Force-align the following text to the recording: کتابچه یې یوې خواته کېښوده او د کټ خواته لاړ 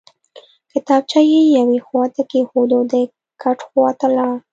کتابچه 0.71 1.19
یې 1.31 1.41
یوې 1.57 1.79
خواته 1.85 2.21
کېښوده 2.31 2.75
او 2.77 2.83
د 2.91 2.93
کټ 3.41 3.59
خواته 3.67 4.07
لاړ 4.15 4.33